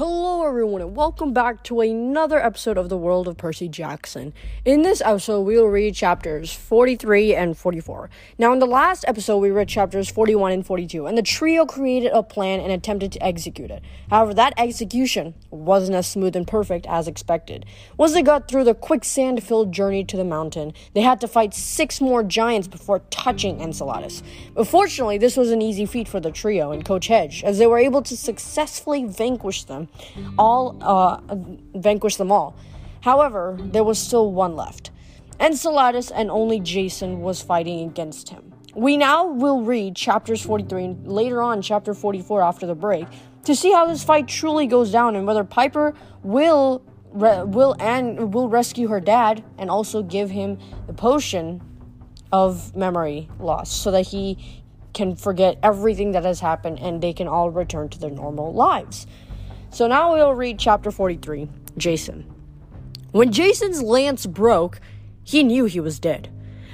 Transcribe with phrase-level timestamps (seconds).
[0.00, 4.32] Hello, everyone, and welcome back to another episode of the World of Percy Jackson.
[4.64, 8.08] In this episode, we will read chapters 43 and 44.
[8.38, 12.12] Now, in the last episode, we read chapters 41 and 42, and the trio created
[12.14, 13.82] a plan and attempted to execute it.
[14.08, 17.66] However, that execution wasn't as smooth and perfect as expected.
[17.98, 21.52] Once they got through the quicksand filled journey to the mountain, they had to fight
[21.52, 24.22] six more giants before touching Enceladus.
[24.54, 27.66] But fortunately, this was an easy feat for the trio and Coach Hedge, as they
[27.66, 29.88] were able to successfully vanquish them
[30.38, 31.20] all uh,
[31.74, 32.56] vanquish them all.
[33.02, 34.90] However, there was still one left.
[35.38, 38.52] Enceladus and only Jason was fighting against him.
[38.74, 43.06] We now will read chapters 43 and later on chapter 44 after the break
[43.44, 48.32] to see how this fight truly goes down and whether Piper will re- will and
[48.32, 51.60] will rescue her dad and also give him the potion
[52.32, 54.62] of memory loss so that he
[54.92, 59.06] can forget everything that has happened and they can all return to their normal lives.
[59.72, 62.24] So now we'll read chapter 43 Jason.
[63.12, 64.80] When Jason's lance broke,
[65.22, 66.28] he knew he was dead.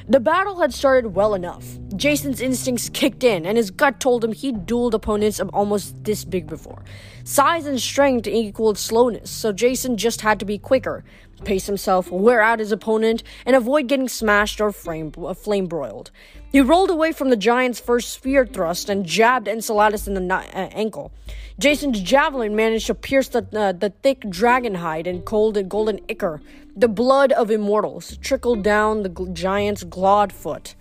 [0.08, 1.64] The battle had started well enough.
[1.96, 6.24] Jason's instincts kicked in, and his gut told him he'd dueled opponents of almost this
[6.24, 6.84] big before.
[7.24, 11.04] Size and strength equaled slowness, so Jason just had to be quicker,
[11.44, 16.12] pace himself, wear out his opponent, and avoid getting smashed or flame, uh, flame broiled.
[16.56, 20.40] He rolled away from the giant's first spear thrust and jabbed Enceladus in the uh,
[20.54, 21.12] ankle.
[21.58, 26.40] Jason's javelin managed to pierce the, uh, the thick dragon hide and cold golden ichor.
[26.74, 30.74] The blood of immortals trickled down the gl- giant's clawed foot.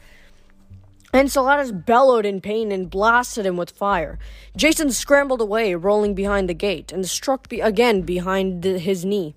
[1.13, 4.17] Enceladus bellowed in pain and blasted him with fire.
[4.55, 9.35] Jason scrambled away, rolling behind the gate, and struck be- again behind the- his knee.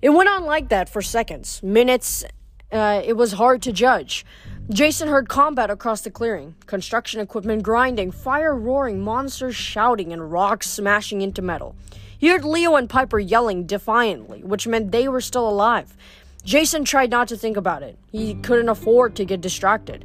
[0.00, 2.24] It went on like that for seconds, minutes.
[2.72, 4.24] Uh, it was hard to judge.
[4.68, 10.68] Jason heard combat across the clearing construction equipment grinding, fire roaring, monsters shouting, and rocks
[10.68, 11.76] smashing into metal.
[12.18, 15.96] He heard Leo and Piper yelling defiantly, which meant they were still alive.
[16.42, 17.96] Jason tried not to think about it.
[18.10, 20.04] He couldn't afford to get distracted.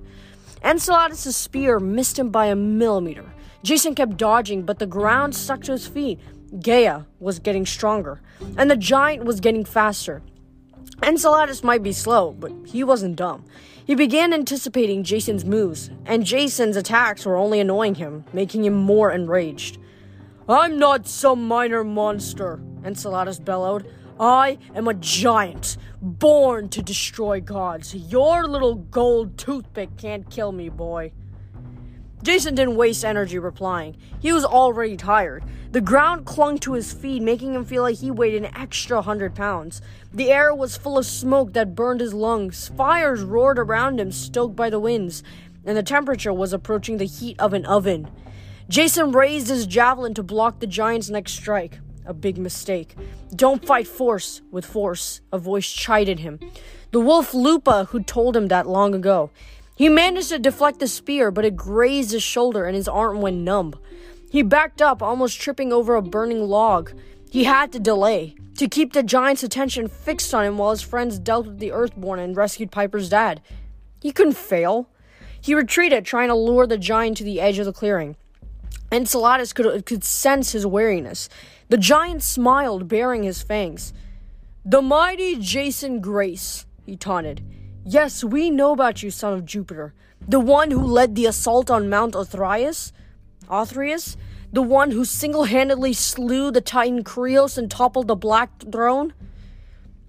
[0.64, 3.26] Enceladus' spear missed him by a millimeter.
[3.64, 6.20] Jason kept dodging, but the ground stuck to his feet.
[6.60, 8.22] Gaia was getting stronger,
[8.58, 10.22] and the giant was getting faster.
[11.02, 13.44] Enceladus might be slow, but he wasn't dumb.
[13.92, 19.12] He began anticipating Jason's moves, and Jason's attacks were only annoying him, making him more
[19.12, 19.80] enraged.
[20.48, 23.94] I'm not some minor monster, Enceladus bellowed.
[24.18, 27.94] I am a giant, born to destroy gods.
[27.94, 31.12] Your little gold toothpick can't kill me, boy.
[32.24, 33.98] Jason didn't waste energy replying.
[34.20, 35.44] He was already tired.
[35.72, 39.34] The ground clung to his feet, making him feel like he weighed an extra hundred
[39.34, 39.82] pounds.
[40.14, 42.70] The air was full of smoke that burned his lungs.
[42.76, 45.24] Fires roared around him, stoked by the winds,
[45.66, 48.10] and the temperature was approaching the heat of an oven.
[48.70, 51.80] Jason raised his javelin to block the giant's next strike.
[52.06, 52.96] A big mistake.
[53.36, 56.40] Don't fight force with force, a voice chided him.
[56.92, 59.30] The wolf Lupa, who told him that long ago.
[59.82, 63.38] He managed to deflect the spear, but it grazed his shoulder and his arm went
[63.38, 63.74] numb.
[64.30, 66.92] He backed up, almost tripping over a burning log.
[67.32, 71.18] He had to delay, to keep the giant's attention fixed on him while his friends
[71.18, 73.42] dealt with the Earthborn and rescued Piper's dad.
[74.00, 74.88] He couldn't fail.
[75.42, 78.18] He retreated, trying to lure the giant to the edge of the clearing.
[78.92, 81.28] Enceladus could, could sense his wariness.
[81.70, 83.94] The giant smiled, baring his fangs.
[84.64, 87.42] The mighty Jason Grace, he taunted.
[87.84, 89.94] Yes, we know about you, son of Jupiter.
[90.28, 92.92] The one who led the assault on Mount Othrius?
[93.50, 94.18] Othrius?
[94.54, 99.14] The one who single handedly slew the Titan Krios and toppled the Black Throne?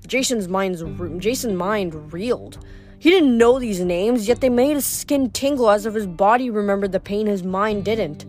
[0.07, 0.83] Jason's mind's
[1.19, 2.59] Jason's mind reeled.
[2.99, 6.51] He didn't know these names, yet they made his skin tingle as if his body
[6.51, 8.27] remembered the pain his mind didn't.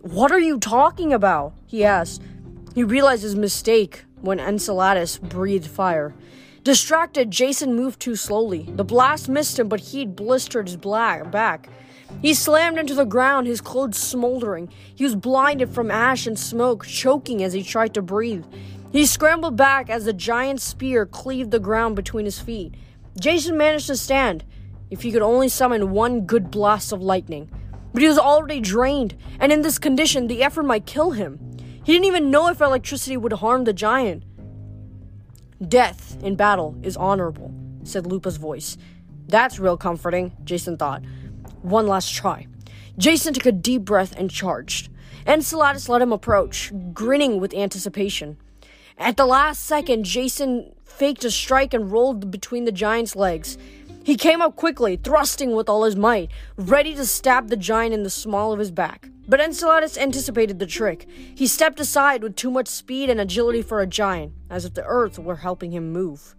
[0.00, 1.52] What are you talking about?
[1.66, 2.22] he asked.
[2.74, 6.14] He realized his mistake when Enceladus breathed fire.
[6.62, 8.68] Distracted, Jason moved too slowly.
[8.68, 11.68] The blast missed him, but he'd blistered his black back.
[12.20, 14.68] He slammed into the ground, his clothes smoldering.
[14.94, 18.44] He was blinded from ash and smoke, choking as he tried to breathe.
[18.92, 22.74] He scrambled back as the giant spear cleaved the ground between his feet.
[23.18, 24.44] Jason managed to stand,
[24.90, 27.48] if he could only summon one good blast of lightning.
[27.92, 31.38] But he was already drained, and in this condition, the effort might kill him.
[31.84, 34.24] He didn't even know if electricity would harm the giant.
[35.68, 37.52] Death in battle is honorable,
[37.82, 38.78] said Lupa's voice.
[39.28, 41.02] That's real comforting, Jason thought.
[41.60, 42.46] One last try.
[42.96, 44.88] Jason took a deep breath and charged.
[45.26, 48.38] Enceladus let him approach, grinning with anticipation.
[48.96, 53.58] At the last second, Jason faked a strike and rolled between the giant's legs.
[54.02, 58.02] He came up quickly, thrusting with all his might, ready to stab the giant in
[58.02, 59.10] the small of his back.
[59.30, 61.08] But Enceladus anticipated the trick.
[61.08, 64.84] He stepped aside with too much speed and agility for a giant, as if the
[64.84, 66.34] earth were helping him move.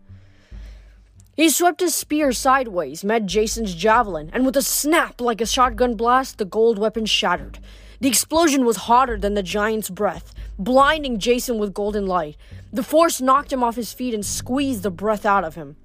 [1.38, 5.96] He swept his spear sideways, met Jason's javelin, and with a snap like a shotgun
[5.96, 7.60] blast, the gold weapon shattered.
[8.02, 12.36] The explosion was hotter than the giant's breath, blinding Jason with golden light.
[12.74, 15.78] The force knocked him off his feet and squeezed the breath out of him.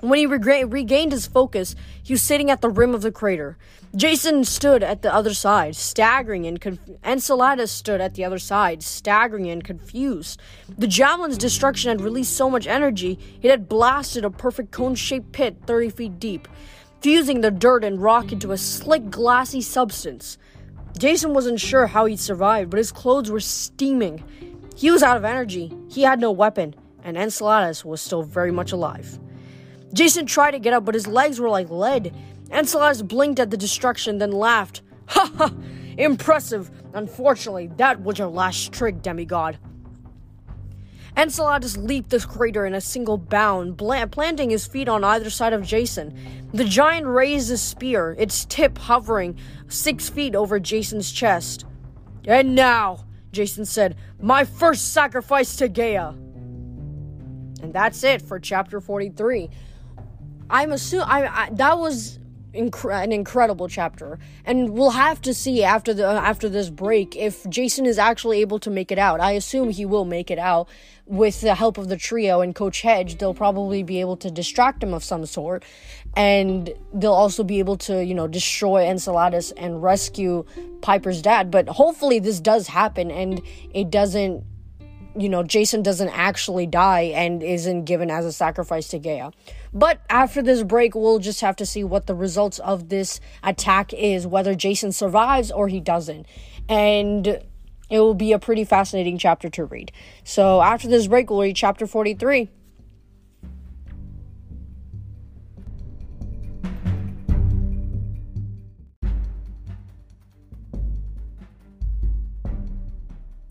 [0.00, 3.58] When he rega- regained his focus, he was sitting at the rim of the crater.
[3.94, 8.82] Jason stood at the other side, staggering and conf- Enceladus stood at the other side,
[8.82, 10.40] staggering and confused.
[10.78, 15.32] The javelin's destruction had released so much energy, it had blasted a perfect cone shaped
[15.32, 16.48] pit 30 feet deep,
[17.00, 20.38] fusing the dirt and rock into a slick, glassy substance.
[20.98, 24.22] Jason wasn't sure how he'd survived, but his clothes were steaming.
[24.76, 28.72] He was out of energy, he had no weapon, and Enceladus was still very much
[28.72, 29.18] alive.
[29.92, 32.14] Jason tried to get up, but his legs were like lead.
[32.50, 34.82] Enceladus blinked at the destruction, then laughed.
[35.10, 35.52] Ha ha!
[35.98, 36.70] Impressive!
[36.94, 39.58] Unfortunately, that was your last trick, demigod.
[41.16, 45.66] Enceladus leaped the crater in a single bound, planting his feet on either side of
[45.66, 46.16] Jason.
[46.54, 49.36] The giant raised his spear, its tip hovering
[49.68, 51.66] six feet over Jason's chest.
[52.26, 56.10] And now, Jason said, my first sacrifice to Gaia.
[57.62, 59.50] And that's it for chapter 43.
[60.50, 62.18] I'm assuming I, that was
[62.52, 67.48] incre- an incredible chapter, and we'll have to see after the after this break if
[67.48, 69.20] Jason is actually able to make it out.
[69.20, 70.68] I assume he will make it out
[71.06, 73.18] with the help of the trio and Coach Hedge.
[73.18, 75.64] They'll probably be able to distract him of some sort,
[76.16, 80.44] and they'll also be able to you know destroy Enceladus and rescue
[80.82, 81.50] Piper's dad.
[81.50, 83.40] But hopefully this does happen and
[83.72, 84.44] it doesn't
[85.16, 89.32] you know, Jason doesn't actually die and isn't given as a sacrifice to Gaia.
[89.72, 93.92] But after this break, we'll just have to see what the results of this attack
[93.92, 96.26] is, whether Jason survives or he doesn't.
[96.68, 99.92] And it will be a pretty fascinating chapter to read.
[100.24, 102.48] So after this break, we'll read chapter 43.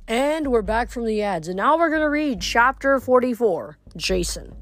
[0.07, 4.56] And we're back from the ads, and now we're going to read chapter 44 Jason.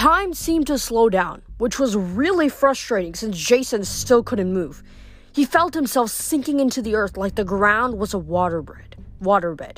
[0.00, 4.82] Time seemed to slow down, which was really frustrating since Jason still couldn't move.
[5.30, 9.76] He felt himself sinking into the earth like the ground was a waterbed, waterbed,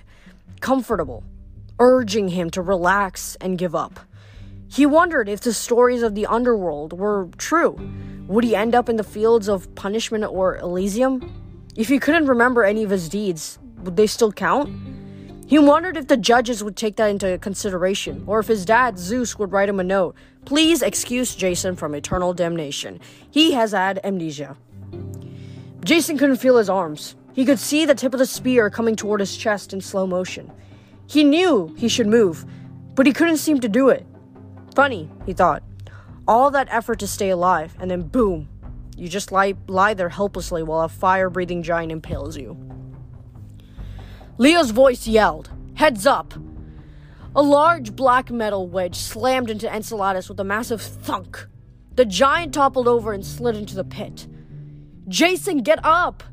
[0.61, 1.25] comfortable,
[1.81, 3.99] urging him to relax and give up.
[4.69, 7.77] He wondered if the stories of the underworld were true.
[8.29, 11.33] Would he end up in the fields of punishment or Elysium?
[11.75, 14.71] If he couldn't remember any of his deeds, would they still count?
[15.53, 19.39] He wondered if the judges would take that into consideration, or if his dad, Zeus,
[19.39, 20.17] would write him a note.
[20.47, 22.99] Please excuse Jason from eternal damnation.
[23.31, 24.57] He has had amnesia.
[25.85, 27.17] Jason couldn't feel his arms.
[27.35, 30.51] He could see the tip of the spear coming toward his chest in slow motion.
[31.07, 32.47] He knew he should move,
[32.95, 34.07] but he couldn't seem to do it.
[34.75, 35.63] Funny, he thought.
[36.27, 38.49] All that effort to stay alive, and then boom,
[38.97, 42.57] you just lie, lie there helplessly while a fire breathing giant impales you.
[44.43, 46.35] Leo's voice yelled, Heads up!
[47.37, 51.47] A large black metal wedge slammed into Enceladus with a massive thunk.
[51.95, 54.27] The giant toppled over and slid into the pit.
[55.07, 56.25] Jason, get up!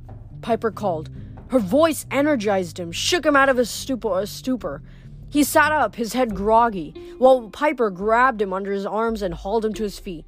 [0.41, 1.11] Piper called.
[1.49, 4.11] Her voice energized him, shook him out of his stupor.
[4.11, 4.81] Uh, stupor.
[5.29, 9.63] He sat up, his head groggy, while Piper grabbed him under his arms and hauled
[9.63, 10.25] him to his feet.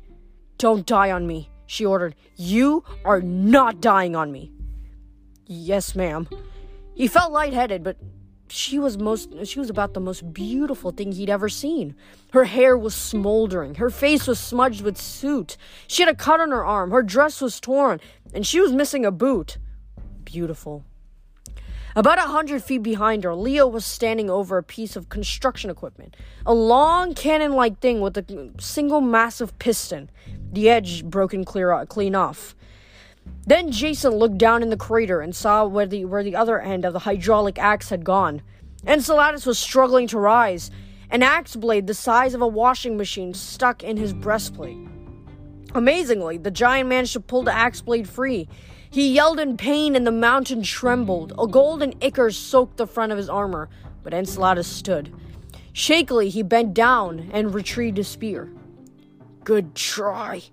[0.60, 2.14] Don't die on me, she ordered.
[2.36, 4.52] You are not dying on me.
[5.48, 6.30] Yes, ma'am.
[7.02, 7.98] He felt lightheaded, but
[8.48, 11.96] she was most she was about the most beautiful thing he'd ever seen.
[12.32, 15.58] Her hair was smoldering, her face was smudged with soot.
[15.88, 18.00] She had a cut on her arm, her dress was torn,
[18.36, 19.58] and she was missing a boot.
[20.24, 20.86] Beautiful.
[21.96, 26.16] About a hundred feet behind her, Leo was standing over a piece of construction equipment.
[26.46, 30.12] A long cannon like thing with a single massive piston,
[30.54, 32.56] the edge broken clear clean off.
[33.46, 36.86] Then Jason looked down in the crater and saw where the where the other end
[36.86, 38.42] of the hydraulic axe had gone.
[38.86, 40.72] Enceladus was struggling to rise,
[41.10, 44.78] an axe blade the size of a washing machine stuck in his breastplate.
[45.74, 48.48] Amazingly, the giant managed to pull the axe blade free.
[48.90, 51.34] He yelled in pain and the mountain trembled.
[51.40, 53.70] A golden ichor soaked the front of his armor,
[54.04, 55.14] but Enceladus stood.
[55.74, 58.52] Shakily, he bent down and retrieved his spear.
[59.44, 60.44] Good try.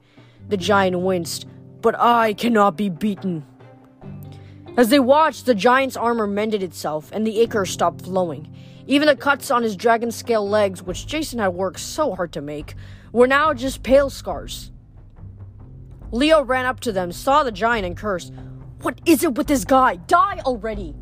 [0.49, 1.47] The giant winced
[1.81, 3.45] but I cannot be beaten.
[4.77, 8.55] As they watched, the giant's armor mended itself, and the ichor stopped flowing.
[8.87, 12.41] Even the cuts on his dragon scale legs, which Jason had worked so hard to
[12.41, 12.75] make,
[13.13, 14.71] were now just pale scars.
[16.11, 18.33] Leo ran up to them, saw the giant, and cursed.
[18.83, 19.97] What is it with this guy?
[19.97, 20.95] Die already!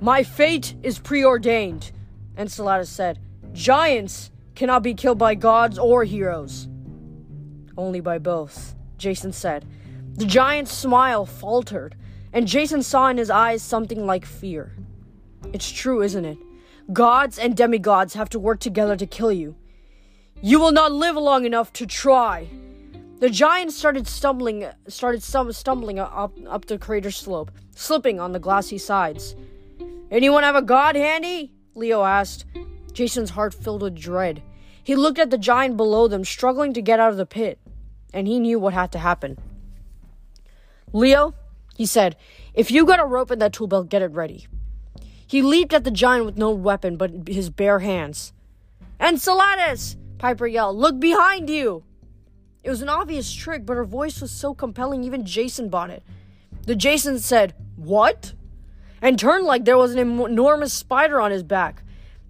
[0.00, 1.92] My fate is preordained,
[2.38, 3.18] Enceladus said.
[3.52, 6.68] Giants cannot be killed by gods or heroes.
[7.76, 9.66] Only by both, Jason said.
[10.14, 11.96] The giant's smile faltered,
[12.32, 14.76] and Jason saw in his eyes something like fear.
[15.52, 16.38] It's true, isn't it?
[16.92, 19.56] Gods and demigods have to work together to kill you.
[20.42, 22.48] You will not live long enough to try.
[23.18, 28.78] The giant started stumbling, started stumbling up up the crater slope, slipping on the glassy
[28.78, 29.36] sides.
[30.10, 31.52] Anyone have a god handy?
[31.74, 32.46] Leo asked.
[32.92, 34.42] Jason's heart filled with dread.
[34.82, 37.60] He looked at the giant below them, struggling to get out of the pit,
[38.12, 39.38] and he knew what had to happen.
[40.92, 41.34] Leo,
[41.76, 42.16] he said,
[42.54, 44.46] if you got a rope in that tool belt, get it ready.
[45.26, 48.32] He leaped at the giant with no weapon but his bare hands.
[48.98, 49.96] Enceladus!
[50.18, 50.76] Piper yelled.
[50.76, 51.84] Look behind you!
[52.62, 56.02] It was an obvious trick, but her voice was so compelling even Jason bought it.
[56.66, 58.34] The Jason said, What?
[59.00, 61.82] And turned like there was an enormous spider on his back.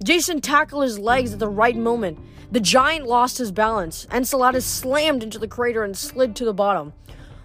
[0.02, 2.18] Jason tackled his legs at the right moment.
[2.50, 4.06] The giant lost his balance.
[4.10, 6.94] Enceladus slammed into the crater and slid to the bottom.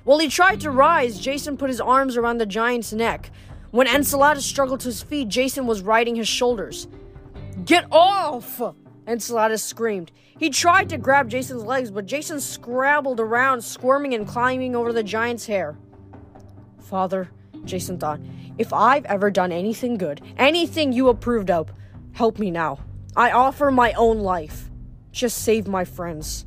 [0.06, 3.30] While he tried to rise, Jason put his arms around the giant's neck.
[3.72, 6.88] When Enceladus struggled to his feet, Jason was riding his shoulders.
[7.66, 8.62] Get off!
[9.06, 10.12] Enceladus screamed.
[10.38, 15.04] He tried to grab Jason's legs, but Jason scrabbled around, squirming and climbing over the
[15.04, 15.78] giant's hair.
[16.80, 17.30] Father,
[17.66, 18.20] Jason thought,
[18.58, 21.72] if I've ever done anything good, anything you approved of,
[22.16, 22.80] help me now.
[23.16, 24.70] I offer my own life.
[25.12, 26.46] Just save my friends.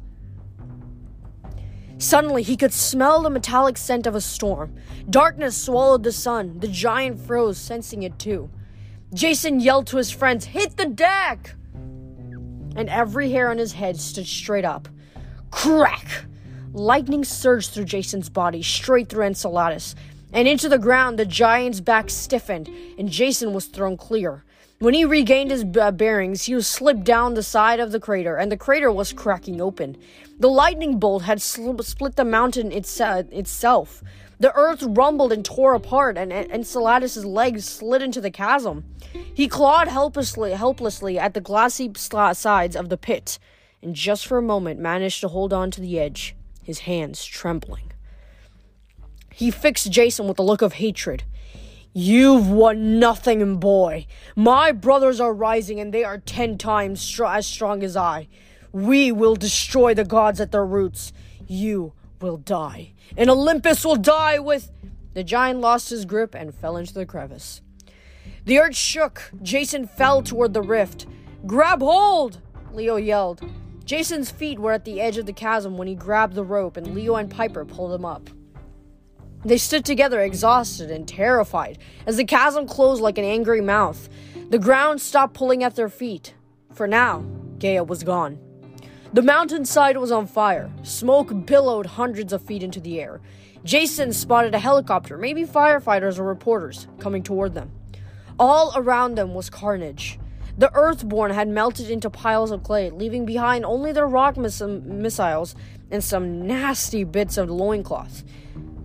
[1.99, 4.75] Suddenly, he could smell the metallic scent of a storm.
[5.11, 6.59] Darkness swallowed the sun.
[6.61, 8.51] The giant froze, sensing it too.
[9.13, 11.55] Jason yelled to his friends, Hit the deck!
[12.77, 14.89] and every hair on his head stood straight up.
[15.51, 16.27] Crack!
[16.73, 19.97] Lightning surged through Jason's body, straight through Enceladus,
[20.33, 21.19] and into the ground.
[21.19, 24.45] The giant's back stiffened, and Jason was thrown clear.
[24.81, 28.51] When he regained his uh, bearings, he slipped down the side of the crater, and
[28.51, 29.97] the crater was cracking open.
[30.39, 34.05] The lightning bolt had sl- split the mountain its- itself.
[34.39, 38.85] The earth rumbled and tore apart, and Enceladus' legs slid into the chasm.
[39.35, 43.41] He clawed helplessly, helplessly at the glassy sides of the pit,
[43.83, 47.91] and just for a moment managed to hold on to the edge, his hands trembling.
[49.33, 51.25] He fixed Jason with a look of hatred.
[52.01, 54.07] You've won nothing, boy.
[54.37, 58.29] My brothers are rising, and they are ten times str- as strong as I.
[58.71, 61.13] We will destroy the gods at their roots.
[61.49, 64.71] You will die, and Olympus will die with.
[65.15, 67.63] The giant lost his grip and fell into the crevice.
[68.45, 69.33] The earth shook.
[69.43, 71.09] Jason fell toward the rift.
[71.49, 72.41] Grab hold!
[72.73, 73.43] Leo yelled.
[73.85, 76.95] Jason's feet were at the edge of the chasm when he grabbed the rope, and
[76.95, 78.31] Leo and Piper pulled him up.
[79.45, 84.09] They stood together, exhausted and terrified, as the chasm closed like an angry mouth.
[84.51, 86.35] The ground stopped pulling at their feet.
[86.73, 87.25] For now,
[87.59, 88.39] Gaia was gone.
[89.13, 90.71] The mountainside was on fire.
[90.83, 93.21] Smoke billowed hundreds of feet into the air.
[93.65, 97.71] Jason spotted a helicopter, maybe firefighters or reporters, coming toward them.
[98.39, 100.19] All around them was carnage.
[100.59, 105.55] The Earthborn had melted into piles of clay, leaving behind only their rock miss- missiles
[105.91, 108.25] and some nasty bits of loincloth.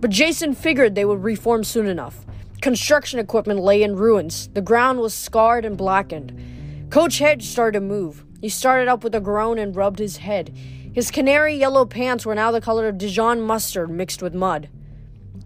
[0.04, 2.26] But Jason figured they would reform soon enough.
[2.60, 4.50] Construction equipment lay in ruins.
[4.52, 6.90] The ground was scarred and blackened.
[6.90, 8.22] Coach Hedge started to move.
[8.42, 10.54] He started up with a groan and rubbed his head.
[10.92, 14.68] His canary yellow pants were now the color of Dijon mustard mixed with mud.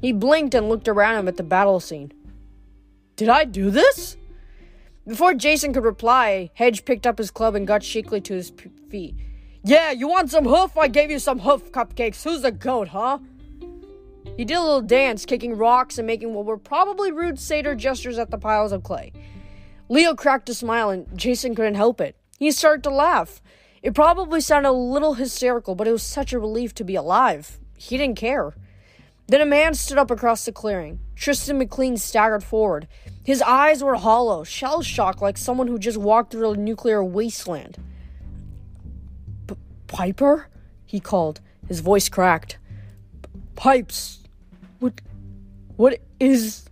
[0.01, 2.13] He blinked and looked around him at the battle scene.
[3.15, 4.17] Did I do this?
[5.07, 8.71] Before Jason could reply, Hedge picked up his club and got shakily to his p-
[8.91, 9.15] feet.
[9.63, 10.77] Yeah, you want some hoof?
[10.77, 12.25] I gave you some hoof cupcakes.
[12.25, 13.21] Who's the goat, huh?
[14.39, 18.19] He did a little dance, kicking rocks and making what were probably rude satyr gestures
[18.19, 19.13] at the piles of clay.
[19.89, 22.15] Leo cracked a smile and Jason couldn't help it.
[22.39, 23.43] He started to laugh.
[23.83, 27.59] It probably sounded a little hysterical, but it was such a relief to be alive.
[27.77, 28.55] He didn't care.
[29.27, 31.01] Then a man stood up across the clearing.
[31.17, 32.87] Tristan McLean staggered forward.
[33.25, 37.77] His eyes were hollow, shell shocked like someone who just walked through a nuclear wasteland.
[39.89, 40.47] Piper?
[40.87, 41.41] he called.
[41.67, 42.59] His voice cracked.
[43.57, 44.21] Pipes.
[44.81, 45.01] What.
[45.77, 46.69] What is.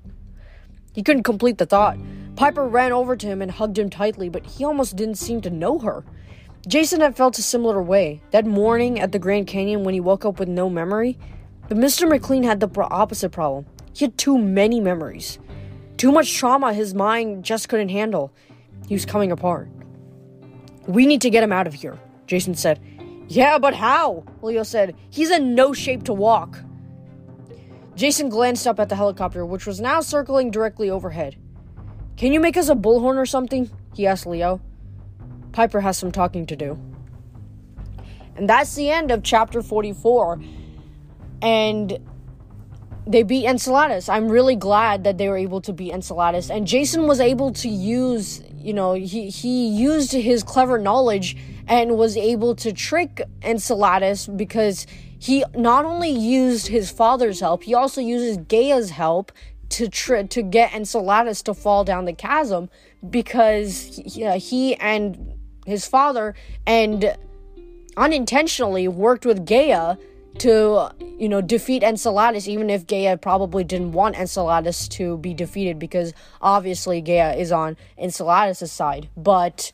[0.93, 1.99] He couldn't complete the thought.
[2.37, 5.51] Piper ran over to him and hugged him tightly, but he almost didn't seem to
[5.51, 6.05] know her.
[6.67, 8.21] Jason had felt a similar way.
[8.33, 11.19] That morning at the Grand Canyon when he woke up with no memory.
[11.69, 12.09] But Mr.
[12.09, 13.67] McLean had the opposite problem.
[13.93, 15.39] He had too many memories.
[15.97, 18.33] Too much trauma his mind just couldn't handle.
[18.89, 19.69] He was coming apart.
[20.87, 22.81] We need to get him out of here, Jason said.
[23.29, 24.25] Yeah, but how?
[24.43, 24.95] Leo said.
[25.11, 26.59] He's in no shape to walk.
[27.97, 31.37] Jason glanced up at the helicopter, which was now circling directly overhead.
[32.19, 33.71] Can you make us a bullhorn or something?
[33.95, 34.61] he asked Leo.
[35.53, 36.79] Piper has some talking to do.
[38.37, 40.39] And that's the end of chapter 44.
[41.41, 41.99] And
[43.07, 44.11] they beat Enceladus.
[44.11, 46.51] I'm really glad that they were able to beat Enceladus.
[46.51, 51.37] And Jason was able to use, you know, he, he used his clever knowledge
[51.67, 54.87] and was able to trick Enceladus because
[55.19, 59.33] he not only used his father's help, he also uses Gaia's help
[59.71, 62.69] to tr- to get Enceladus to fall down the chasm
[63.09, 66.35] because he, uh, he and his father
[66.67, 67.17] and
[67.97, 69.97] unintentionally worked with Gaia
[70.39, 75.79] to you know defeat Enceladus even if Gaia probably didn't want Enceladus to be defeated
[75.79, 79.09] because obviously Gaia is on Enceladus' side.
[79.17, 79.73] But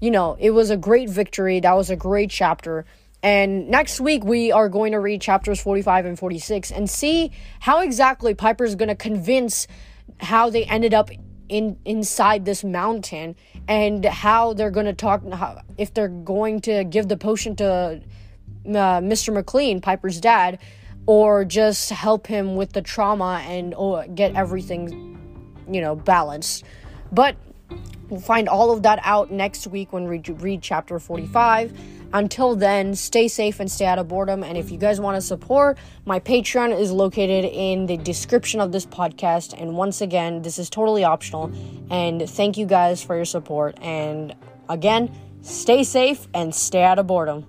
[0.00, 1.58] you know it was a great victory.
[1.58, 2.84] That was a great chapter
[3.24, 7.80] and next week we are going to read chapters 45 and 46 and see how
[7.80, 9.66] exactly Piper's going to convince
[10.20, 11.10] how they ended up
[11.48, 13.34] in inside this mountain
[13.66, 17.66] and how they're going to talk how, if they're going to give the potion to
[17.66, 19.32] uh, Mr.
[19.32, 20.58] McLean, Piper's dad,
[21.06, 23.74] or just help him with the trauma and
[24.14, 25.18] get everything,
[25.70, 26.64] you know, balanced.
[27.10, 27.36] But
[28.08, 31.78] we'll find all of that out next week when we read chapter 45.
[32.12, 34.44] Until then, stay safe and stay out of boredom.
[34.44, 38.70] And if you guys want to support, my Patreon is located in the description of
[38.70, 39.60] this podcast.
[39.60, 41.52] And once again, this is totally optional.
[41.90, 43.76] And thank you guys for your support.
[43.82, 44.34] And
[44.68, 45.10] again,
[45.42, 47.46] stay safe and stay out of boredom.